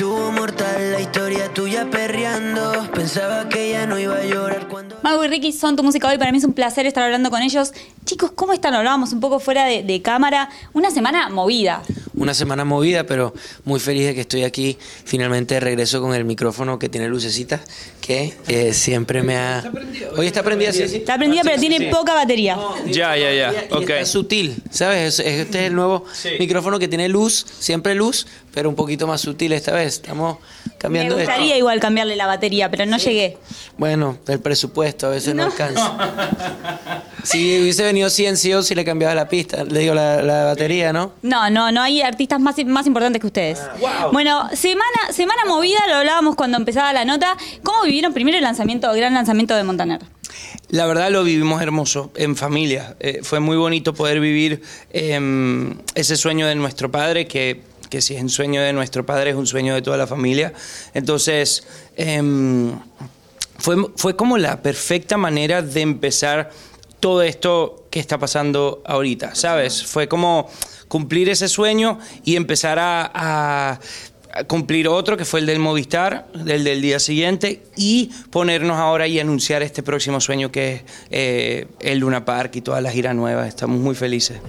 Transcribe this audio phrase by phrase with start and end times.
[0.00, 2.88] estuvo mortal la historia tuya perreando.
[2.94, 4.96] Pensaba que ya no iba a llorar cuando.
[5.02, 6.16] Mago y Ricky son tu música hoy.
[6.16, 7.74] Para mí es un placer estar hablando con ellos.
[8.06, 8.72] Chicos, ¿cómo están?
[8.72, 10.48] Hablábamos un poco fuera de, de cámara.
[10.72, 11.82] Una semana movida.
[12.20, 13.32] Una semana movida, pero
[13.64, 14.76] muy feliz de que estoy aquí.
[15.06, 17.62] Finalmente regreso con el micrófono que tiene lucecitas,
[18.02, 19.64] que eh, siempre me ha.
[20.18, 20.96] Hoy está prendida, sí, sí.
[20.96, 22.58] Está prendida, pero tiene poca batería.
[22.86, 23.52] Ya, ya, ya.
[23.70, 23.88] Y Ok.
[23.90, 25.18] está sutil, ¿sabes?
[25.18, 26.28] Es- Este es el nuevo Sí.
[26.38, 29.94] micrófono que tiene luz, siempre luz, pero un poquito más sutil esta vez.
[29.94, 30.36] Estamos
[30.88, 31.16] Me esto.
[31.16, 33.36] gustaría igual cambiarle la batería, pero no llegué.
[33.76, 35.96] Bueno, el presupuesto a veces no, alcanza.
[37.22, 41.12] Si hubiese venido CNCO, si le cambiaba la pista, le digo la, la batería, ¿no?
[41.22, 43.60] No, no, no hay artistas más, más importantes que ustedes.
[44.12, 47.36] Bueno, semana, semana movida, lo hablábamos cuando empezaba la nota.
[47.62, 50.00] ¿Cómo vivieron primero el lanzamiento, el gran lanzamiento de Montaner?
[50.68, 52.96] La verdad lo vivimos hermoso en familia.
[53.00, 54.62] Eh, fue muy bonito poder vivir
[54.92, 57.60] em, ese sueño de nuestro padre, que,
[57.90, 60.52] que si es un sueño de nuestro padre, es un sueño de toda la familia.
[60.94, 61.64] Entonces,
[61.96, 62.72] em,
[63.58, 66.50] fue, fue como la perfecta manera de empezar
[67.00, 69.84] todo esto que está pasando ahorita, ¿sabes?
[69.84, 70.48] Fue como
[70.88, 73.80] cumplir ese sueño y empezar a, a-
[74.32, 79.08] a cumplir otro, que fue el del Movistar, el del día siguiente, y ponernos ahora
[79.08, 83.12] y anunciar este próximo sueño que es eh, el Luna Park y toda la gira
[83.12, 83.48] nueva.
[83.48, 84.40] Estamos muy felices.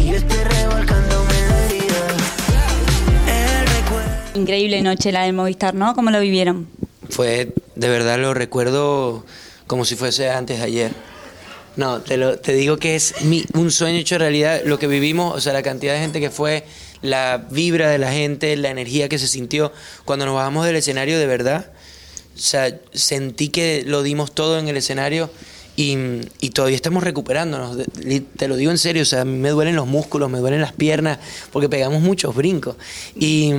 [0.00, 0.38] Y yo estoy
[4.48, 5.94] Increíble noche la del Movistar, ¿no?
[5.94, 6.68] ¿Cómo lo vivieron?
[7.10, 9.26] Fue, de verdad lo recuerdo
[9.66, 10.92] como si fuese antes de ayer.
[11.76, 14.62] No, te, lo, te digo que es mi, un sueño hecho realidad.
[14.64, 16.64] Lo que vivimos, o sea, la cantidad de gente que fue,
[17.02, 19.70] la vibra de la gente, la energía que se sintió
[20.06, 21.70] cuando nos bajamos del escenario, de verdad.
[22.34, 25.28] O sea, sentí que lo dimos todo en el escenario
[25.78, 25.96] y,
[26.40, 27.78] y todavía estamos recuperándonos.
[28.36, 31.20] Te lo digo en serio, o sea, me duelen los músculos, me duelen las piernas,
[31.52, 32.74] porque pegamos muchos brincos.
[33.14, 33.52] Y,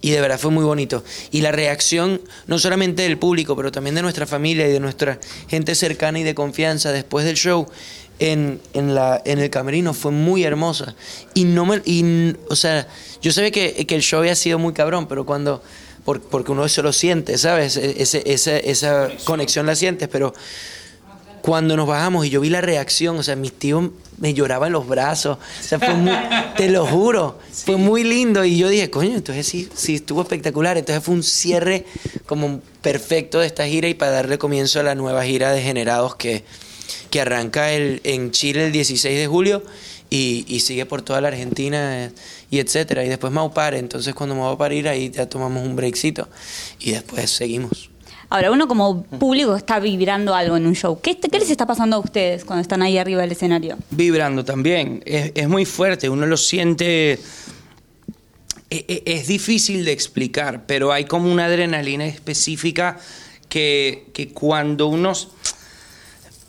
[0.00, 1.02] y de verdad fue muy bonito.
[1.32, 5.18] Y la reacción, no solamente del público, pero también de nuestra familia y de nuestra
[5.48, 7.66] gente cercana y de confianza después del show.
[8.20, 10.94] En, en, la, en el camerino fue muy hermosa.
[11.34, 11.82] Y no me.
[11.84, 12.86] Y, o sea,
[13.20, 15.62] yo sabía que, que el show había sido muy cabrón, pero cuando
[16.04, 17.76] por- porque uno eso lo siente, ¿sabes?
[17.76, 20.32] E- Ese, esa, esa conexión la sientes, pero
[21.46, 24.88] cuando nos bajamos y yo vi la reacción, o sea, mis tíos me lloraban los
[24.88, 26.10] brazos, o sea, fue muy,
[26.56, 30.76] te lo juro, fue muy lindo y yo dije, coño, entonces sí, sí estuvo espectacular,
[30.76, 31.86] entonces fue un cierre
[32.26, 36.16] como perfecto de esta gira y para darle comienzo a la nueva gira de Generados
[36.16, 36.42] que,
[37.10, 39.62] que arranca el, en Chile el 16 de julio
[40.10, 42.10] y, y sigue por toda la Argentina
[42.50, 43.04] y etcétera.
[43.04, 46.28] Y después Maupare, entonces cuando me voy a parir ahí ya tomamos un breakcito
[46.80, 47.90] y después seguimos.
[48.28, 51.00] Ahora, uno como público está vibrando algo en un show.
[51.00, 53.76] ¿Qué, les está pasando a ustedes cuando están ahí arriba del escenario?
[53.90, 55.02] vibrando también.
[55.06, 57.12] Es, muy fuerte, uno lo siente.
[57.12, 62.98] e- e- Es, difícil de explicar, pero hay como una adrenalina específica
[63.48, 65.12] que, cuando uno.
[65.12, 65.28] s-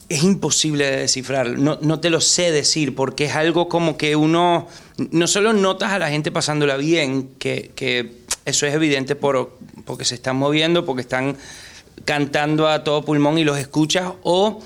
[0.09, 4.15] Es imposible de descifrar, no, no te lo sé decir, porque es algo como que
[4.15, 4.67] uno.
[5.11, 8.13] No solo notas a la gente pasándola bien, que, que
[8.45, 9.55] eso es evidente por,
[9.85, 11.37] porque se están moviendo, porque están
[12.05, 14.61] cantando a todo pulmón y los escuchas, o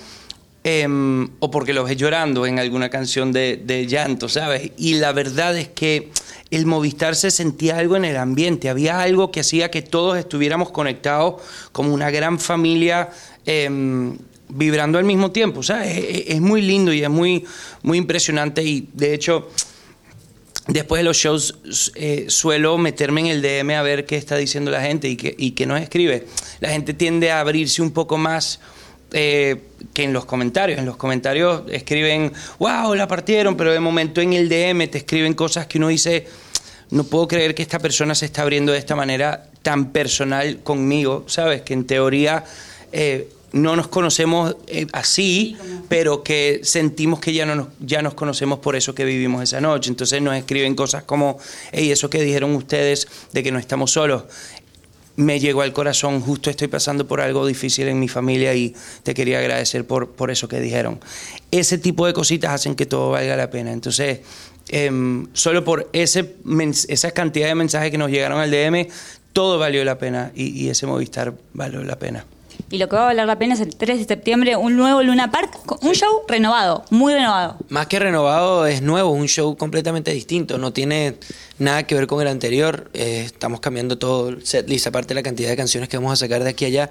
[0.63, 4.71] em, o porque los ves llorando en alguna canción de, llanto, ¿sabes?
[4.77, 6.11] Y la verdad es que
[6.51, 10.69] el Movistar se sentía algo en el ambiente, había algo que hacía que todos estuviéramos
[10.69, 13.09] conectados como una gran familia.
[13.45, 14.17] em,
[14.53, 15.97] vibrando al mismo tiempo, ¿sabes?
[15.97, 17.43] Es, es- es muy lindo y es muy,
[17.83, 19.49] muy impresionante y de hecho
[20.67, 21.55] después de los shows
[21.95, 25.35] eh, suelo meterme en el DM a ver qué está diciendo la gente y qué,
[25.37, 26.27] y nos escribe.
[26.59, 28.59] La gente tiende a abrirse un poco más
[29.11, 29.61] eh,
[29.93, 30.79] que en los comentarios.
[30.79, 35.33] En los comentarios escriben, wow, la partieron, pero de momento en el DM te escriben
[35.33, 36.27] cosas que uno dice,
[36.91, 41.25] no puedo creer que esta persona se está abriendo de esta manera tan personal conmigo,
[41.27, 41.61] ¿sabes?
[41.61, 42.43] Que en teoría...
[42.91, 45.57] eh, no nos conocemos eh, así,
[45.89, 49.59] pero que sentimos que ya no nos, ya nos conocemos por eso que vivimos esa
[49.59, 49.89] noche.
[49.89, 51.37] Entonces nos escriben cosas como,
[51.71, 54.23] hey, eso que dijeron ustedes de que no estamos solos,
[55.17, 59.13] me llegó al corazón, justo estoy pasando por algo difícil en mi familia y te
[59.13, 60.99] quería agradecer por, por eso que dijeron.
[61.51, 63.73] Ese tipo de cositas hacen que todo valga la pena.
[63.73, 64.21] Entonces,
[64.69, 66.35] em, solo por ese,
[66.87, 68.87] esa cantidad de mensajes que nos llegaron al DM,
[69.33, 72.25] todo valió la pena y ese Movistar valió la pena.
[72.69, 75.03] Y lo que va a valer la pena es el 3 de septiembre, un nuevo
[75.03, 77.57] Luna Park, un show renovado, muy renovado.
[77.69, 80.57] Más que renovado, es nuevo, un show completamente distinto.
[80.57, 81.15] No tiene
[81.59, 82.89] nada que ver con el anterior.
[82.93, 86.15] Eh, estamos cambiando todo el setlist, aparte de la cantidad de canciones que vamos a
[86.15, 86.89] sacar de aquí a allá.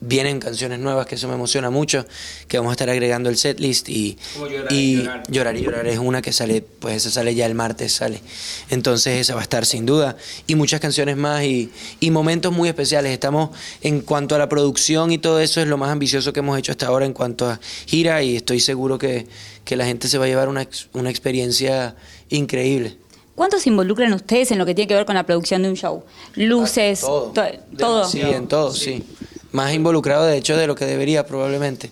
[0.00, 2.06] Vienen canciones nuevas, que eso me emociona mucho,
[2.46, 5.22] que vamos a estar agregando el setlist y, llorar y y llorar.
[5.30, 8.20] llorar y llorar es una que sale, pues esa sale ya el martes, sale.
[8.68, 10.16] Entonces esa va a estar sin duda.
[10.46, 11.70] Y muchas canciones más y,
[12.00, 13.12] y momentos muy especiales.
[13.12, 13.50] Estamos
[13.80, 16.72] en cuanto a la producción y todo eso es lo más ambicioso que hemos hecho
[16.72, 19.26] hasta ahora en cuanto a gira y estoy seguro que,
[19.64, 21.94] que la gente se va a llevar una, una experiencia
[22.30, 22.96] increíble.
[23.34, 25.76] ¿Cuánto se involucran ustedes en lo que tiene que ver con la producción de un
[25.76, 26.02] show?
[26.34, 27.32] Luces, to-
[27.76, 28.04] todo.
[28.08, 29.04] Sí, en todo, sí.
[29.52, 31.90] Más involucrado de hecho de lo que debería probablemente.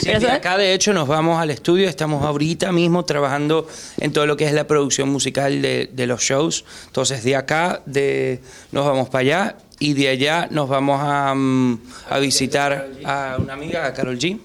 [0.00, 3.66] Sí, acá de hecho nos vamos al estudio, estamos ahorita mismo trabajando
[3.98, 6.64] en todo lo que es la producción musical de, de los shows.
[6.86, 8.40] Entonces de acá de,
[8.70, 11.78] nos vamos para allá y de allá nos vamos a, mm,
[12.10, 14.38] a visitar a una amiga, a Carol G.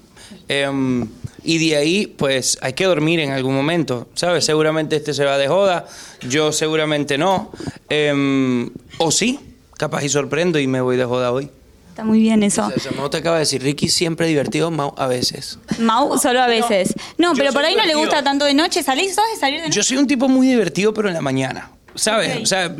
[0.48, 1.06] Em,
[1.42, 4.44] y de ahí, pues hay que dormir en algún momento, ¿sabes?
[4.44, 5.86] Seguramente este se va de joda,
[6.28, 7.50] yo seguramente no.
[7.88, 9.38] Em, o sí,
[9.76, 11.50] capaz y sorprendo y me voy de joda hoy.
[11.90, 12.68] Está muy bien eso.
[12.74, 15.58] O sea, Mau te acaba de decir, Ricky siempre divertido, Mau a veces.
[15.78, 16.92] Mau, solo a veces.
[17.18, 18.00] No, yo pero por ahí no le divertido.
[18.00, 18.82] gusta tanto de noche.
[18.82, 19.14] ¿Salís?
[19.14, 19.76] ¿Sos de salir de noche?
[19.76, 21.70] Yo soy un tipo muy divertido, pero en la mañana.
[21.94, 22.42] ¿Sabes?
[22.42, 22.74] O sea,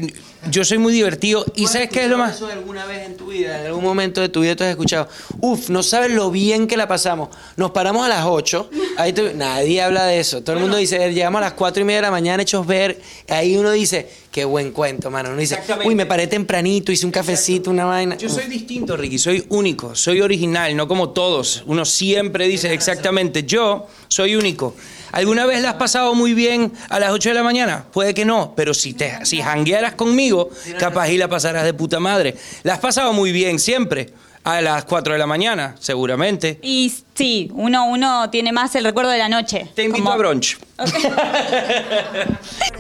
[0.51, 1.45] yo soy muy divertido.
[1.55, 2.37] ¿Y sabes qué es lo más?
[2.37, 3.61] eso alguna vez en tu vida?
[3.61, 5.09] En algún momento de tu vida tú has escuchado,
[5.41, 7.29] uf, no sabes lo bien que la pasamos.
[7.57, 10.43] Nos paramos a las 8, ahí nadie habla de eso.
[10.43, 13.01] Todo el mundo dice, llegamos a las 4 y media de la mañana hechos ver.
[13.29, 15.31] Ahí uno dice, qué buen cuento, mano.
[15.31, 18.17] Uno dice, uy, me paré tempranito, hice un cafecito, una vaina.
[18.17, 19.19] Yo soy distinto, Ricky.
[19.19, 19.95] Soy único.
[19.95, 21.63] Soy original, no como todos.
[21.67, 24.75] Uno siempre dice exactamente, yo soy único.
[25.15, 27.85] ¿Alguna vez la has pasado muy bien a las 8 de la mañana?
[27.93, 32.01] Puede que no, pero si te si janguearas conmigo, capaz y la pasarás de puta
[32.01, 32.35] madre.
[32.65, 34.13] ¿La has pasado muy bien siempre?
[34.43, 36.59] A las 4 de la mañana, seguramente.
[36.63, 39.71] Y sí, uno, uno tiene más el recuerdo de la noche.
[39.75, 40.59] Te invito Como- a brunch.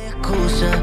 [0.09, 0.83] excusa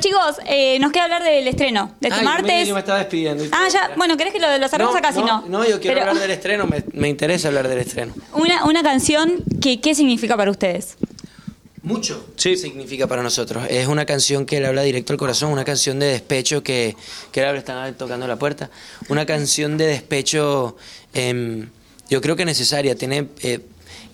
[0.00, 2.68] chicos, eh, nos queda hablar del estreno de este Ay, martes.
[2.68, 3.44] yo me estaba despidiendo.
[3.52, 3.92] Ah, ya.
[3.96, 5.12] Bueno, ¿querés que lo, lo cerramos acá?
[5.12, 8.14] si no, no, yo quiero Pero hablar del estreno, me, me interesa hablar del estreno.
[8.32, 10.96] Una, una canción que, ¿qué significa para ustedes?
[11.82, 12.56] Mucho Sí.
[12.56, 13.64] significa para nosotros.
[13.70, 16.94] Es una canción que le habla directo al corazón, una canción de despecho que,
[17.32, 18.68] que ahora le están tocando la puerta.
[19.08, 20.76] Una canción de despecho,
[21.14, 21.68] em,
[22.10, 22.94] yo creo que necesaria.
[22.96, 23.60] Tiene eh,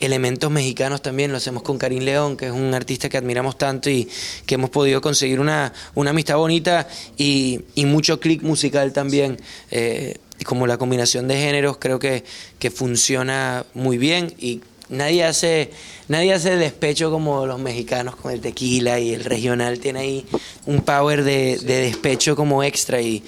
[0.00, 1.31] elementos mexicanos también.
[1.31, 4.09] Lo hacemos con Karim León, que es un artista que admiramos tanto y
[4.44, 9.38] que hemos podido conseguir una, una amistad bonita y, y mucho clic musical también.
[9.71, 12.23] Eh, como la combinación de géneros creo que,
[12.59, 15.71] que funciona muy bien y Nadie hace,
[16.08, 20.26] nadie hace despecho como los mexicanos con el tequila y el regional tiene ahí
[20.67, 23.23] un power de, de despecho como extra y,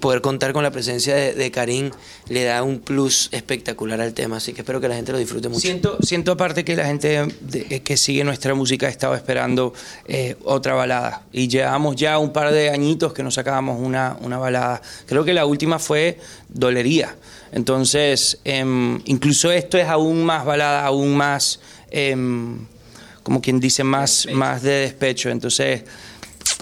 [0.00, 1.90] poder contar con la presencia de, Karim
[2.28, 5.48] le da un plus espectacular al tema, así que espero que la gente lo disfrute
[5.48, 5.96] mucho.
[6.02, 9.72] Siento, aparte que la gente eh, que sigue nuestra música estaba esperando
[10.06, 11.22] eh, otra balada.
[11.32, 14.80] Y llevamos ya un par de añitos que nos sacábamos una, balada.
[15.06, 17.16] Creo que la última fue Dolería.
[17.50, 21.60] Entonces, em, incluso esto es aún más balada, aún más,
[21.90, 22.58] em,
[23.22, 25.28] como quien dice, más, más de despecho.
[25.28, 25.84] Entonces,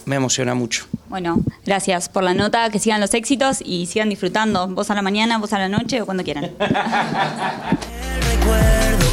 [0.04, 0.86] me emociona mucho.
[1.08, 4.68] Bueno, gracias por la nota, que sigan los éxitos y sigan disfrutando.
[4.68, 6.44] Vos a la mañana, vos a la noche o cuando quieran.
[6.58, 9.06] El recuerdo